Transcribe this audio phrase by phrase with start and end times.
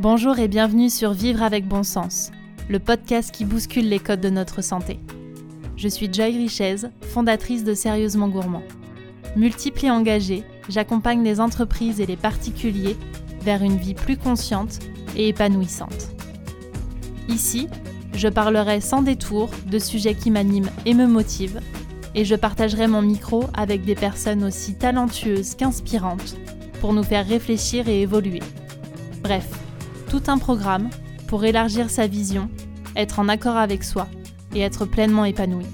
[0.00, 2.30] Bonjour et bienvenue sur Vivre avec bon sens,
[2.68, 5.00] le podcast qui bouscule les codes de notre santé.
[5.76, 8.62] Je suis Joy Richez, fondatrice de Sérieusement Gourmand.
[9.34, 12.96] Multiple et engagée, j'accompagne les entreprises et les particuliers
[13.42, 14.78] vers une vie plus consciente
[15.16, 16.10] et épanouissante.
[17.28, 17.66] Ici,
[18.14, 21.60] je parlerai sans détour de sujets qui m'animent et me motivent,
[22.14, 26.36] et je partagerai mon micro avec des personnes aussi talentueuses qu'inspirantes
[26.80, 28.42] pour nous faire réfléchir et évoluer.
[29.24, 29.48] Bref,
[30.08, 30.88] tout un programme
[31.26, 32.50] pour élargir sa vision,
[32.96, 34.08] être en accord avec soi
[34.54, 35.66] et être pleinement épanoui.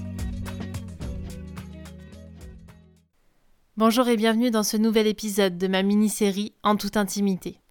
[3.77, 7.61] Bonjour et bienvenue dans ce nouvel épisode de ma mini-série En toute intimité.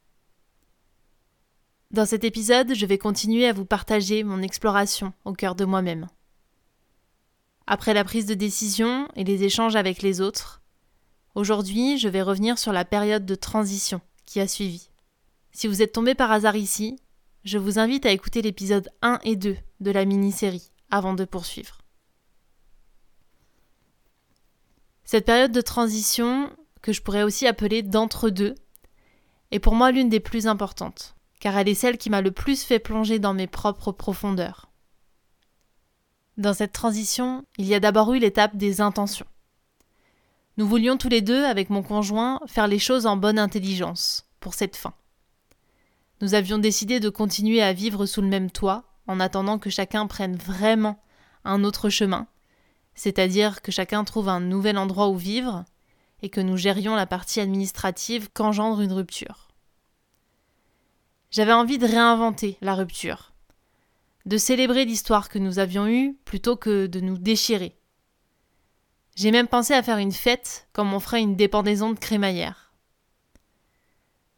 [1.91, 6.09] Dans cet épisode, je vais continuer à vous partager mon exploration au cœur de moi-même.
[7.67, 10.63] Après la prise de décision et les échanges avec les autres,
[11.35, 14.89] aujourd'hui je vais revenir sur la période de transition qui a suivi.
[15.57, 16.99] Si vous êtes tombé par hasard ici,
[17.45, 21.79] je vous invite à écouter l'épisode 1 et 2 de la mini-série avant de poursuivre.
[25.05, 26.51] Cette période de transition,
[26.83, 28.57] que je pourrais aussi appeler d'entre-deux,
[29.53, 32.65] est pour moi l'une des plus importantes, car elle est celle qui m'a le plus
[32.65, 34.73] fait plonger dans mes propres profondeurs.
[36.37, 39.27] Dans cette transition, il y a d'abord eu l'étape des intentions.
[40.57, 44.55] Nous voulions tous les deux, avec mon conjoint, faire les choses en bonne intelligence, pour
[44.55, 44.95] cette fin.
[46.21, 50.07] Nous avions décidé de continuer à vivre sous le même toit, en attendant que chacun
[50.07, 51.03] prenne vraiment
[51.45, 52.27] un autre chemin,
[52.95, 55.65] c'est-à-dire que chacun trouve un nouvel endroit où vivre,
[56.23, 59.49] et que nous gérions la partie administrative qu'engendre une rupture.
[61.31, 63.33] J'avais envie de réinventer la rupture,
[64.25, 67.77] de célébrer l'histoire que nous avions eue plutôt que de nous déchirer.
[69.17, 72.64] J'ai même pensé à faire une fête comme on ferait une dépendaison de crémaillère.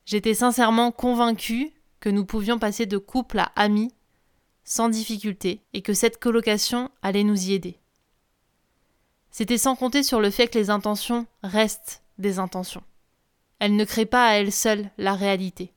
[0.07, 3.93] J'étais sincèrement convaincue que nous pouvions passer de couple à amis
[4.62, 7.81] sans difficulté et que cette colocation allait nous y aider.
[9.33, 12.84] C'était sans compter sur le fait que les intentions restent des intentions.
[13.59, 15.72] Elles ne créent pas à elles seules la réalité.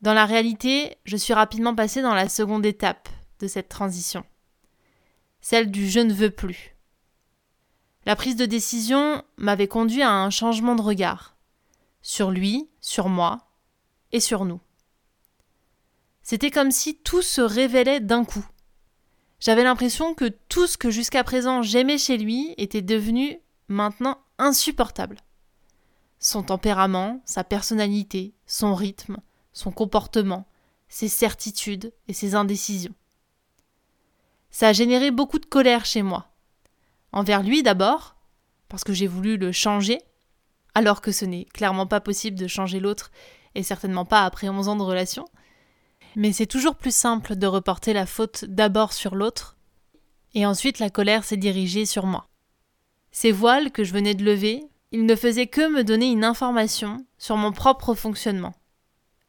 [0.00, 3.08] Dans la réalité, je suis rapidement passée dans la seconde étape
[3.38, 4.24] de cette transition,
[5.40, 6.74] celle du je ne veux plus.
[8.04, 11.31] La prise de décision m'avait conduit à un changement de regard
[12.02, 13.48] sur lui, sur moi
[14.10, 14.60] et sur nous.
[16.22, 18.46] C'était comme si tout se révélait d'un coup.
[19.40, 25.18] J'avais l'impression que tout ce que jusqu'à présent j'aimais chez lui était devenu maintenant insupportable.
[26.20, 29.16] Son tempérament, sa personnalité, son rythme,
[29.52, 30.46] son comportement,
[30.88, 32.94] ses certitudes et ses indécisions.
[34.50, 36.28] Ça a généré beaucoup de colère chez moi.
[37.10, 38.16] Envers lui d'abord,
[38.68, 40.00] parce que j'ai voulu le changer,
[40.74, 43.10] alors que ce n'est clairement pas possible de changer l'autre,
[43.54, 45.26] et certainement pas après 11 ans de relation.
[46.16, 49.56] Mais c'est toujours plus simple de reporter la faute d'abord sur l'autre,
[50.34, 52.28] et ensuite la colère s'est dirigée sur moi.
[53.10, 57.04] Ces voiles que je venais de lever, ils ne faisaient que me donner une information
[57.18, 58.54] sur mon propre fonctionnement.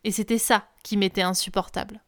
[0.03, 2.01] Et c'était ça qui m'était insupportable.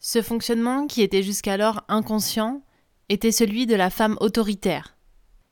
[0.00, 2.62] Ce fonctionnement, qui était jusqu'alors inconscient,
[3.08, 4.96] était celui de la femme autoritaire,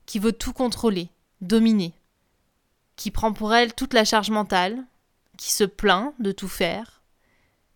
[0.07, 1.95] qui veut tout contrôler, dominée,
[2.97, 4.85] qui prend pour elle toute la charge mentale,
[5.37, 7.03] qui se plaint de tout faire,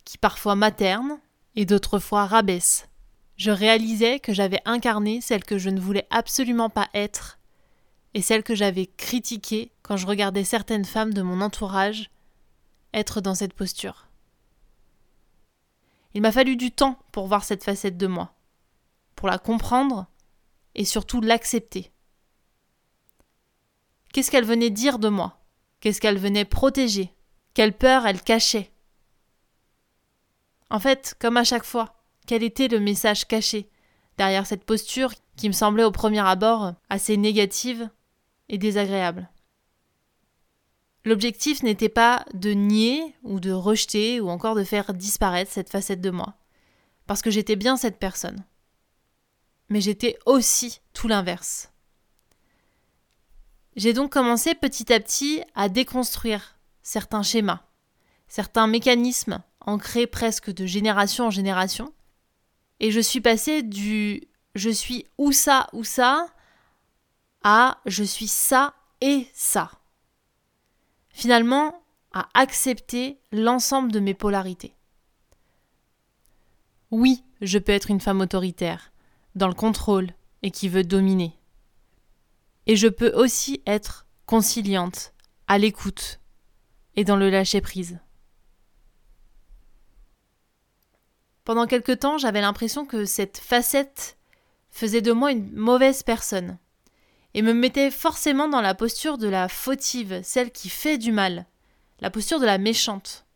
[0.04, 1.18] qui parfois materne
[1.56, 2.88] et d'autres fois rabaisse.
[3.36, 7.38] Je réalisais que j'avais incarné celle que je ne voulais absolument pas être
[8.12, 12.10] et celle que j'avais critiquée quand je regardais certaines femmes de mon entourage
[12.92, 14.06] être dans cette posture.
[16.14, 18.34] Il m'a fallu du temps pour voir cette facette de moi,
[19.16, 20.06] pour la comprendre
[20.76, 21.90] et surtout l'accepter.
[24.14, 25.40] Qu'est-ce qu'elle venait dire de moi?
[25.80, 27.12] Qu'est-ce qu'elle venait protéger?
[27.52, 28.70] Quelle peur elle cachait?
[30.70, 33.68] En fait, comme à chaque fois, quel était le message caché
[34.16, 37.90] derrière cette posture qui me semblait au premier abord assez négative
[38.48, 39.28] et désagréable?
[41.04, 46.00] L'objectif n'était pas de nier ou de rejeter ou encore de faire disparaître cette facette
[46.00, 46.34] de moi,
[47.08, 48.44] parce que j'étais bien cette personne.
[49.70, 51.73] Mais j'étais aussi tout l'inverse.
[53.76, 57.60] J'ai donc commencé petit à petit à déconstruire certains schémas,
[58.28, 61.92] certains mécanismes ancrés presque de génération en génération,
[62.80, 64.22] et je suis passée du
[64.54, 66.28] je suis ou ça ou ça
[67.42, 69.70] à je suis ça et ça.
[71.10, 71.82] Finalement,
[72.12, 74.74] à accepter l'ensemble de mes polarités.
[76.90, 78.92] Oui, je peux être une femme autoritaire,
[79.34, 80.10] dans le contrôle
[80.42, 81.36] et qui veut dominer.
[82.66, 85.12] Et je peux aussi être conciliante,
[85.46, 86.20] à l'écoute,
[86.96, 87.98] et dans le lâcher-prise.
[91.44, 94.16] Pendant quelque temps, j'avais l'impression que cette facette
[94.70, 96.58] faisait de moi une mauvaise personne,
[97.34, 101.46] et me mettait forcément dans la posture de la fautive, celle qui fait du mal,
[102.00, 103.26] la posture de la méchante.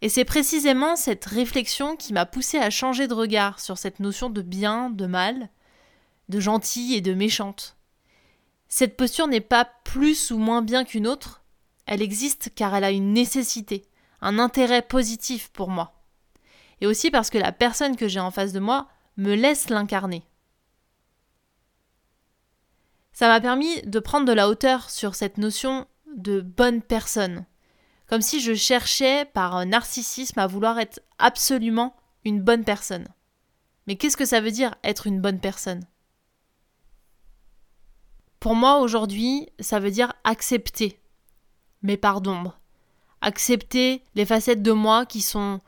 [0.00, 4.30] Et c'est précisément cette réflexion qui m'a poussé à changer de regard sur cette notion
[4.30, 5.50] de bien, de mal,
[6.30, 7.76] de gentil et de méchante.
[8.72, 11.42] Cette posture n'est pas plus ou moins bien qu'une autre,
[11.86, 13.84] elle existe car elle a une nécessité,
[14.20, 16.00] un intérêt positif pour moi.
[16.80, 20.22] Et aussi parce que la personne que j'ai en face de moi me laisse l'incarner.
[23.12, 27.44] Ça m'a permis de prendre de la hauteur sur cette notion de bonne personne,
[28.06, 33.08] comme si je cherchais par narcissisme à vouloir être absolument une bonne personne.
[33.88, 35.84] Mais qu'est-ce que ça veut dire être une bonne personne?
[38.40, 40.98] Pour moi aujourd'hui, ça veut dire accepter
[41.82, 42.58] mes parts d'ombre,
[43.20, 45.60] accepter les facettes de moi qui sont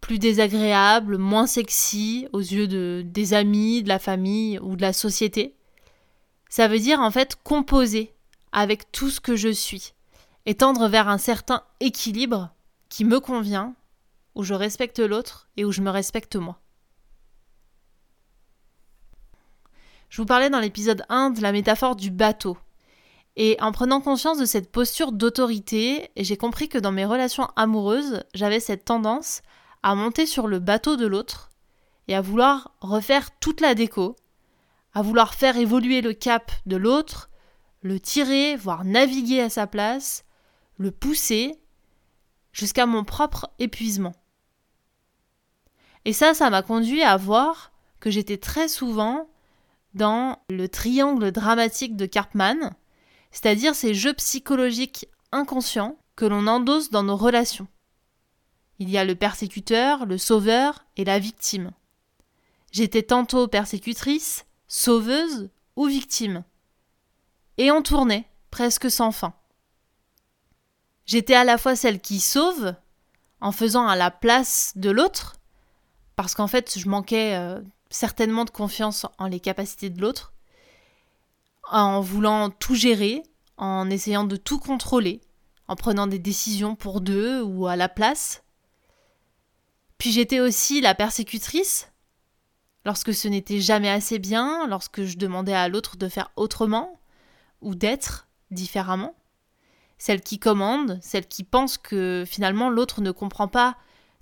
[0.00, 4.94] plus désagréables, moins sexy aux yeux de, des amis, de la famille ou de la
[4.94, 5.54] société.
[6.48, 8.14] Ça veut dire en fait composer
[8.50, 9.92] avec tout ce que je suis
[10.46, 12.50] et tendre vers un certain équilibre
[12.88, 13.74] qui me convient,
[14.34, 16.58] où je respecte l'autre et où je me respecte moi.
[20.08, 22.56] Je vous parlais dans l'épisode 1 de la métaphore du bateau.
[23.36, 28.22] Et en prenant conscience de cette posture d'autorité, j'ai compris que dans mes relations amoureuses,
[28.34, 29.42] j'avais cette tendance
[29.82, 31.50] à monter sur le bateau de l'autre
[32.08, 34.16] et à vouloir refaire toute la déco,
[34.94, 37.28] à vouloir faire évoluer le cap de l'autre,
[37.82, 40.24] le tirer, voire naviguer à sa place,
[40.78, 41.60] le pousser
[42.52, 44.14] jusqu'à mon propre épuisement.
[46.06, 49.28] Et ça, ça m'a conduit à voir que j'étais très souvent
[49.96, 52.74] dans le triangle dramatique de Karpman,
[53.32, 57.66] c'est-à-dire ces jeux psychologiques inconscients que l'on endosse dans nos relations.
[58.78, 61.72] Il y a le persécuteur, le sauveur et la victime.
[62.72, 66.44] J'étais tantôt persécutrice, sauveuse ou victime.
[67.56, 69.34] Et on tournait, presque sans fin.
[71.06, 72.74] J'étais à la fois celle qui sauve,
[73.40, 75.36] en faisant à la place de l'autre,
[76.16, 80.32] parce qu'en fait je manquais euh, certainement de confiance en les capacités de l'autre,
[81.70, 83.22] en voulant tout gérer,
[83.56, 85.20] en essayant de tout contrôler,
[85.68, 88.42] en prenant des décisions pour deux ou à la place.
[89.98, 91.90] Puis j'étais aussi la persécutrice,
[92.84, 97.00] lorsque ce n'était jamais assez bien, lorsque je demandais à l'autre de faire autrement
[97.62, 99.14] ou d'être différemment
[99.98, 103.76] celle qui commande, celle qui pense que finalement l'autre ne comprend pas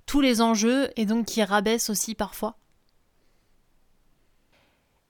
[0.05, 2.57] tous les enjeux et donc qui rabaisse aussi parfois.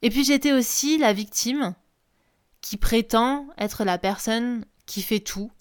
[0.06, 1.74] Et puis j'étais aussi la victime
[2.62, 5.52] qui prétend être la personne qui fait tout,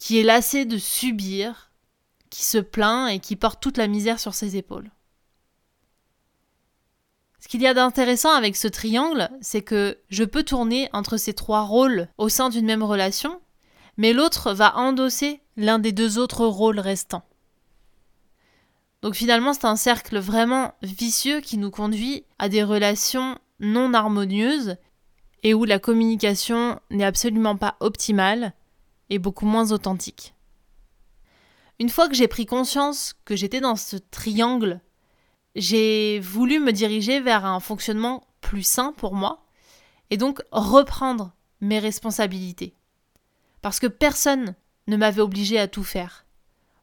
[0.00, 1.70] qui est lassée de subir,
[2.30, 4.90] qui se plaint et qui porte toute la misère sur ses épaules.
[7.38, 11.32] Ce qu'il y a d'intéressant avec ce triangle, c'est que je peux tourner entre ces
[11.32, 13.40] trois rôles au sein d'une même relation,
[13.96, 17.22] mais l'autre va endosser l'un des deux autres rôles restants.
[19.00, 24.76] Donc finalement, c'est un cercle vraiment vicieux qui nous conduit à des relations non harmonieuses
[25.42, 28.54] et où la communication n'est absolument pas optimale
[29.10, 30.34] et beaucoup moins authentique.
[31.78, 34.80] Une fois que j'ai pris conscience que j'étais dans ce triangle,
[35.54, 39.44] j'ai voulu me diriger vers un fonctionnement plus sain pour moi
[40.10, 42.74] et donc reprendre mes responsabilités
[43.64, 44.54] parce que personne
[44.88, 46.26] ne m'avait obligé à tout faire,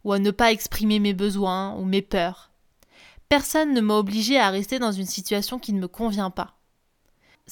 [0.04, 2.52] ou à ne pas exprimer mes besoins ou mes peurs.
[3.30, 6.58] Personne ne m'a obligé à rester dans une situation qui ne me convient pas.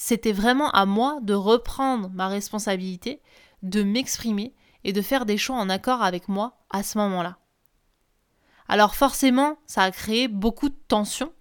[0.02, 3.20] C'était vraiment à moi de reprendre ma responsabilité,
[3.62, 7.36] de m'exprimer et de faire des choix en accord avec moi à ce moment-là.
[8.66, 11.34] Alors forcément, ça a créé beaucoup de tensions,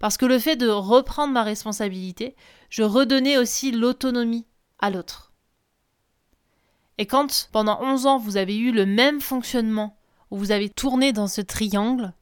[0.00, 2.36] parce que le fait de reprendre ma responsabilité,
[2.68, 4.46] je redonnais aussi l'autonomie
[4.80, 5.32] à l'autre.
[6.98, 9.96] Et quand pendant 11 ans vous avez eu le même fonctionnement,
[10.30, 12.12] où vous avez tourné dans ce triangle,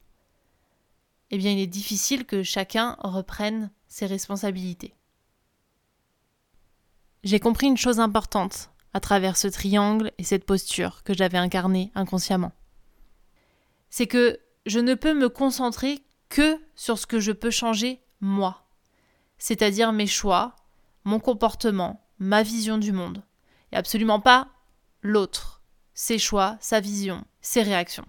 [1.29, 4.95] eh bien il est difficile que chacun reprenne ses responsabilités.
[7.23, 11.91] J'ai compris une chose importante à travers ce triangle et cette posture que j'avais incarnée
[11.95, 12.51] inconsciemment.
[13.89, 18.67] C'est que je ne peux me concentrer que sur ce que je peux changer moi,
[19.37, 20.55] c'est-à-dire mes choix,
[21.05, 23.23] mon comportement, ma vision du monde,
[23.71, 24.49] et absolument pas
[25.01, 25.61] l'autre,
[25.93, 28.05] ses choix, sa vision, ses réactions.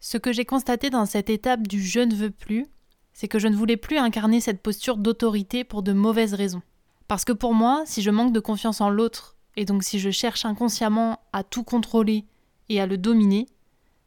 [0.00, 2.66] Ce que j'ai constaté dans cette étape du je ne veux plus,
[3.12, 6.62] c'est que je ne voulais plus incarner cette posture d'autorité pour de mauvaises raisons.
[7.08, 10.10] Parce que pour moi, si je manque de confiance en l'autre et donc si je
[10.10, 12.24] cherche inconsciemment à tout contrôler
[12.68, 13.46] et à le dominer,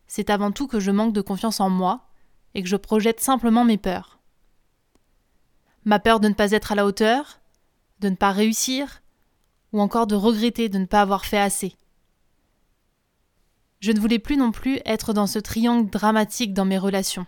[0.08, 2.08] c'est avant tout que je manque de confiance en moi
[2.56, 4.20] et que je projette simplement mes peurs.
[5.86, 7.42] Ma peur de ne pas être à la hauteur,
[8.00, 9.02] de ne pas réussir,
[9.74, 11.76] ou encore de regretter de ne pas avoir fait assez.
[13.80, 17.26] Je ne voulais plus non plus être dans ce triangle dramatique dans mes relations,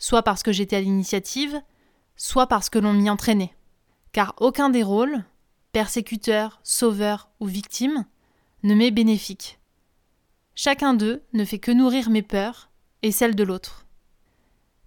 [0.00, 1.62] soit parce que j'étais à l'initiative,
[2.16, 3.54] soit parce que l'on m'y entraînait.
[4.10, 5.22] Car aucun des rôles,
[5.70, 8.04] persécuteur, sauveur ou victime,
[8.64, 9.60] ne m'est bénéfique.
[10.56, 12.70] Chacun d'eux ne fait que nourrir mes peurs
[13.02, 13.86] et celles de l'autre.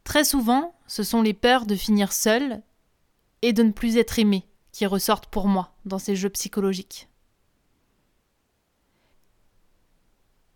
[0.03, 2.61] Très souvent, ce sont les peurs de finir seul
[3.41, 7.07] et de ne plus être aimé qui ressortent pour moi dans ces jeux psychologiques.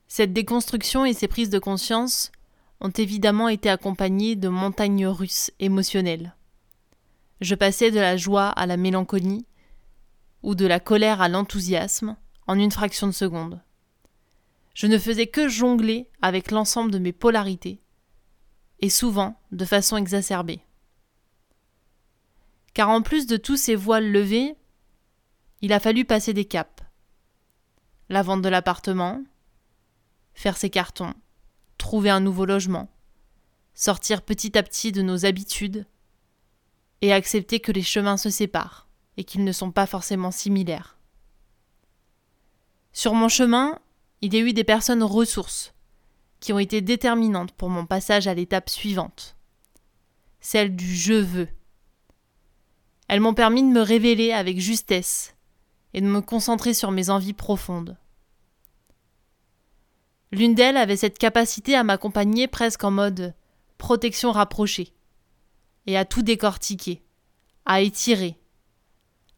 [0.08, 2.32] Cette déconstruction et ces prises de conscience
[2.82, 6.36] ont évidemment été accompagnées de montagnes russes émotionnelles.
[7.42, 9.46] Je passais de la joie à la mélancolie,
[10.44, 12.16] ou de la colère à l'enthousiasme,
[12.48, 13.62] en une fraction de seconde.
[14.74, 17.82] Je ne faisais que jongler avec l'ensemble de mes polarités,
[18.80, 20.62] et souvent de façon exacerbée.
[22.74, 24.56] Car en plus de tous ces voiles levés,
[25.62, 26.84] il a fallu passer des caps.
[28.10, 29.24] La vente de l'appartement,
[30.36, 31.14] faire ses cartons,
[31.78, 32.90] trouver un nouveau logement,
[33.74, 35.86] sortir petit à petit de nos habitudes,
[37.02, 40.98] et accepter que les chemins se séparent et qu'ils ne sont pas forcément similaires.
[42.94, 43.80] Sur mon chemin,
[44.22, 45.74] il y a eu des personnes ressources
[46.40, 49.36] qui ont été déterminantes pour mon passage à l'étape suivante,
[50.40, 51.48] celle du je veux.
[53.08, 55.36] Elles m'ont permis de me révéler avec justesse
[55.94, 57.98] et de me concentrer sur mes envies profondes.
[60.32, 63.34] L'une d'elles avait cette capacité à m'accompagner presque en mode
[63.78, 64.94] protection rapprochée,
[65.86, 67.02] et à tout décortiquer,
[67.66, 68.38] à étirer,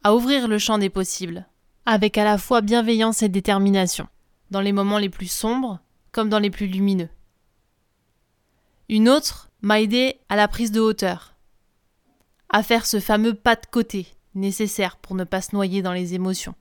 [0.04, 1.48] à ouvrir le champ des possibles,
[1.86, 4.08] avec à la fois bienveillance et détermination,
[4.50, 5.80] dans les moments les plus sombres
[6.12, 7.10] comme dans les plus lumineux.
[8.88, 11.36] Une autre m'a aidé à la prise de hauteur,
[12.50, 16.16] à faire ce fameux pas de côté nécessaire pour ne pas se noyer dans les
[16.16, 16.56] émotions.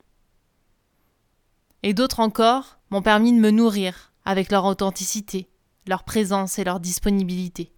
[1.83, 5.49] Et d'autres encore m'ont permis de me nourrir avec leur authenticité,
[5.87, 7.73] leur présence et leur disponibilité.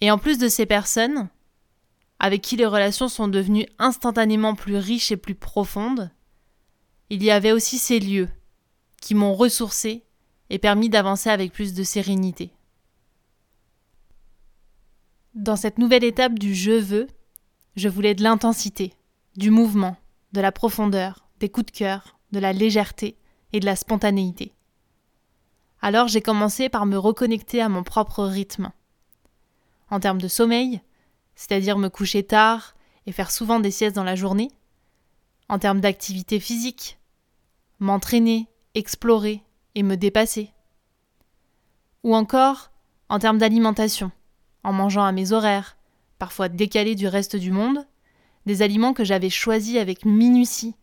[0.00, 1.28] Et en plus de ces personnes,
[2.18, 6.10] avec qui les relations sont devenues instantanément plus riches et plus profondes,
[7.10, 8.30] il y avait aussi ces lieux
[9.02, 10.02] qui m'ont ressourcé
[10.48, 12.54] et permis d'avancer avec plus de sérénité.
[15.34, 17.06] Dans cette nouvelle étape du je veux,
[17.76, 18.94] je voulais de l'intensité,
[19.36, 19.98] du mouvement,
[20.32, 23.18] de la profondeur, des coups de cœur, de la légèreté
[23.52, 24.52] et de la spontanéité.
[25.82, 28.70] Alors j'ai commencé par me reconnecter à mon propre rythme,
[29.90, 30.80] en termes de sommeil,
[31.34, 32.74] c'est-à-dire me coucher tard
[33.06, 34.50] et faire souvent des siestes dans la journée,
[35.48, 36.98] en termes d'activité physique,
[37.78, 39.42] m'entraîner, explorer
[39.74, 40.52] et me dépasser,
[42.02, 42.70] ou encore
[43.08, 44.12] en termes d'alimentation,
[44.62, 45.76] en mangeant à mes horaires,
[46.18, 47.86] parfois décalés du reste du monde,
[48.46, 50.74] des aliments que j'avais choisis avec minutie,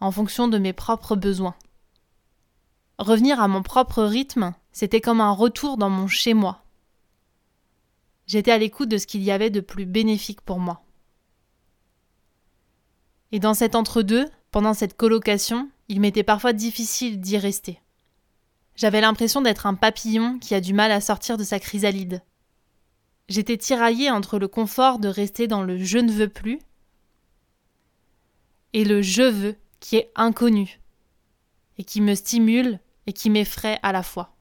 [0.00, 1.54] en fonction de mes propres besoins.
[2.98, 6.64] Revenir à mon propre rythme, c'était comme un retour dans mon chez-moi,
[8.26, 10.82] J'étais à l'écoute de ce qu'il y avait de plus bénéfique pour moi.
[13.32, 17.80] Et dans cet entre-deux, pendant cette colocation, il m'était parfois difficile d'y rester.
[18.76, 22.22] J'avais l'impression d'être un papillon qui a du mal à sortir de sa chrysalide.
[23.28, 26.58] J'étais tiraillée entre le confort de rester dans le je ne veux plus
[28.72, 30.80] et le je veux qui est inconnu
[31.78, 34.34] et qui me stimule et qui m'effraie à la fois.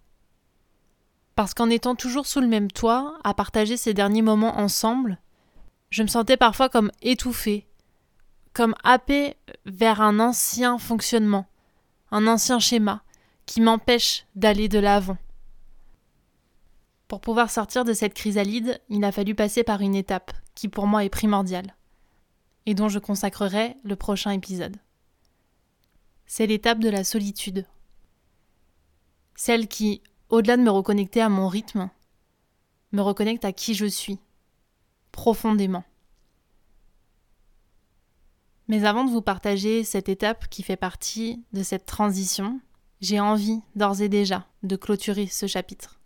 [1.35, 5.19] Parce qu'en étant toujours sous le même toit, à partager ces derniers moments ensemble,
[5.89, 7.67] je me sentais parfois comme étouffée,
[8.53, 11.47] comme happée vers un ancien fonctionnement,
[12.11, 13.03] un ancien schéma,
[13.45, 15.17] qui m'empêche d'aller de l'avant.
[17.07, 20.87] Pour pouvoir sortir de cette chrysalide, il a fallu passer par une étape qui pour
[20.87, 21.75] moi est primordiale,
[22.65, 24.77] et dont je consacrerai le prochain épisode.
[26.25, 27.67] C'est l'étape de la solitude.
[29.35, 31.89] Celle qui, au-delà de me reconnecter à mon rythme,
[32.91, 34.19] me reconnecte à qui je suis,
[35.11, 35.83] profondément.
[38.67, 42.61] Mais avant de vous partager cette étape qui fait partie de cette transition,
[43.01, 45.99] j'ai envie d'ores et déjà de clôturer ce chapitre.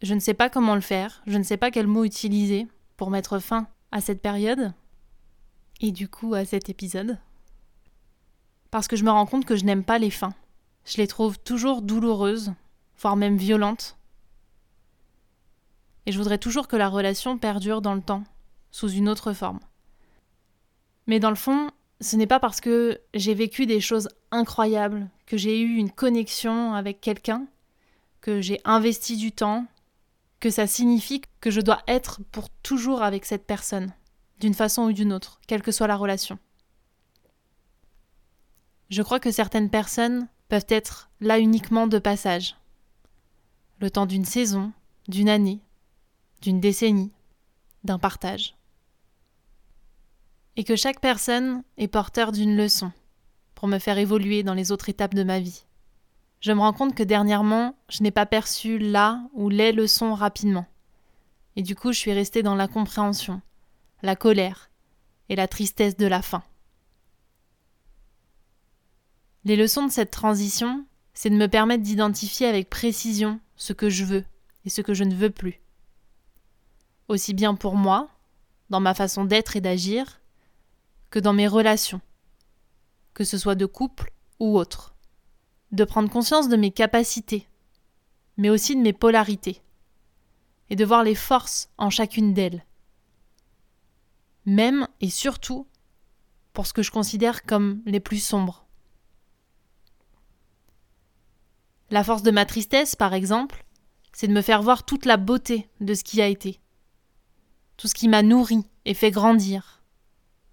[0.00, 3.10] Je ne sais pas comment le faire, je ne sais pas quel mot utiliser pour
[3.10, 4.72] mettre fin à cette période
[5.80, 7.18] et du coup à cet épisode.
[8.70, 10.34] Parce que je me rends compte que je n'aime pas les fins.
[10.84, 12.52] Je les trouve toujours douloureuses,
[12.98, 13.96] voire même violentes.
[16.06, 18.24] Et je voudrais toujours que la relation perdure dans le temps,
[18.70, 19.60] sous une autre forme.
[21.06, 21.70] Mais dans le fond,
[22.00, 26.74] ce n'est pas parce que j'ai vécu des choses incroyables, que j'ai eu une connexion
[26.74, 27.46] avec quelqu'un,
[28.20, 29.66] que j'ai investi du temps,
[30.40, 33.92] que ça signifie que je dois être pour toujours avec cette personne,
[34.40, 36.38] d'une façon ou d'une autre, quelle que soit la relation.
[38.90, 42.56] Je crois que certaines personnes peuvent être là uniquement de passage,
[43.78, 44.70] le temps d'une saison,
[45.08, 45.60] d'une année,
[46.42, 47.10] d'une décennie,
[47.84, 48.54] d'un partage.
[50.56, 52.92] Et que chaque personne est porteur d'une leçon
[53.54, 55.64] pour me faire évoluer dans les autres étapes de ma vie.
[56.40, 60.66] Je me rends compte que dernièrement, je n'ai pas perçu là ou les leçons rapidement.
[61.56, 63.40] Et du coup, je suis restée dans l'incompréhension,
[64.02, 64.68] la colère
[65.30, 66.42] et la tristesse de la fin.
[69.44, 74.04] Les leçons de cette transition, c'est de me permettre d'identifier avec précision ce que je
[74.04, 74.24] veux
[74.64, 75.62] et ce que je ne veux plus
[77.12, 78.08] aussi bien pour moi,
[78.70, 80.20] dans ma façon d'être et d'agir,
[81.10, 82.00] que dans mes relations,
[83.14, 84.94] que ce soit de couple ou autre.
[85.70, 87.48] De prendre conscience de mes capacités,
[88.36, 89.62] mais aussi de mes polarités,
[90.70, 92.64] et de voir les forces en chacune d'elles.
[94.44, 95.66] Même et surtout
[96.52, 98.61] pour ce que je considère comme les plus sombres.
[101.92, 103.66] La force de ma tristesse, par exemple,
[104.14, 106.58] c'est de me faire voir toute la beauté de ce qui a été,
[107.76, 109.82] tout ce qui m'a nourri et fait grandir.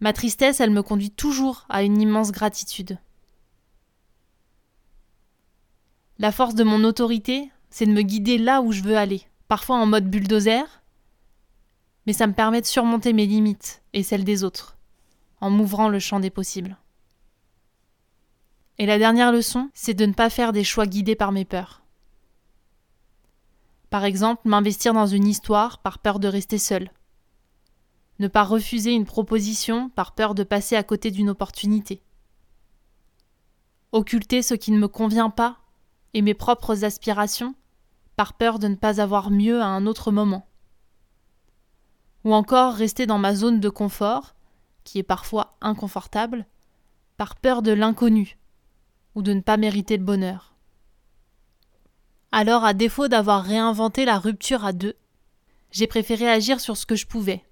[0.01, 2.97] Ma tristesse, elle me conduit toujours à une immense gratitude.
[6.17, 9.77] La force de mon autorité, c'est de me guider là où je veux aller, parfois
[9.77, 10.65] en mode bulldozer,
[12.05, 14.77] mais ça me permet de surmonter mes limites et celles des autres,
[15.39, 16.75] en m'ouvrant le champ des possibles.
[18.79, 21.81] Et la dernière leçon, c'est de ne pas faire des choix guidés par mes peurs.
[23.89, 26.89] Par exemple, m'investir dans une histoire par peur de rester seul,
[28.19, 32.01] ne pas refuser une proposition par peur de passer à côté d'une opportunité.
[33.91, 35.57] Occulter ce qui ne me convient pas
[36.13, 37.55] et mes propres aspirations
[38.15, 40.47] par peur de ne pas avoir mieux à un autre moment.
[42.23, 44.35] Ou encore rester dans ma zone de confort,
[44.85, 46.45] qui est parfois inconfortable,
[47.17, 48.37] par peur de l'inconnu
[49.15, 50.55] ou de ne pas mériter le bonheur.
[52.31, 54.95] Alors, à défaut d'avoir réinventé la rupture à deux,
[55.71, 57.43] j'ai préféré agir sur ce que je pouvais,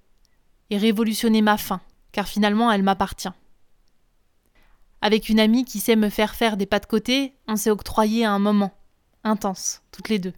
[0.69, 3.29] et révolutionner ma faim, car finalement elle m'appartient.
[5.01, 8.25] Avec une amie qui sait me faire faire des pas de côté, on s'est octroyé
[8.25, 8.73] un moment,
[9.23, 10.33] intense, toutes les deux,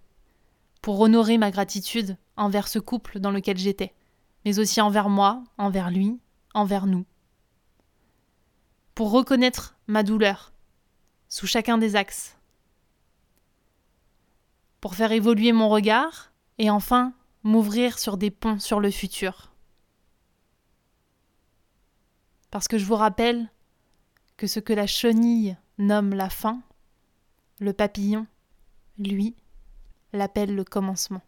[0.81, 3.93] pour honorer ma gratitude envers ce couple dans lequel j'étais,
[4.45, 6.19] mais aussi envers moi, envers lui,
[6.53, 7.05] envers nous.
[8.95, 10.51] Pour reconnaître ma douleur,
[11.29, 12.35] sous chacun des axes.
[14.81, 17.13] Pour faire évoluer mon regard, et enfin
[17.43, 19.53] m'ouvrir sur des ponts sur le futur.
[22.51, 23.49] Parce que je vous rappelle
[24.35, 26.61] que ce que la chenille nomme la fin,
[27.59, 28.27] le papillon,
[28.97, 29.35] lui,
[30.11, 31.21] l'appelle le commencement.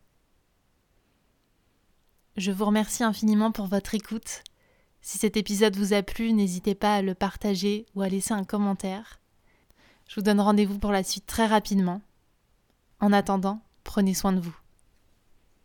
[2.38, 4.44] Je vous remercie infiniment pour votre écoute.
[5.02, 8.44] Si cet épisode vous a plu, n'hésitez pas à le partager ou à laisser un
[8.44, 9.21] commentaire.
[10.12, 12.02] Je vous donne rendez-vous pour la suite très rapidement.
[13.00, 14.54] En attendant, prenez soin de vous.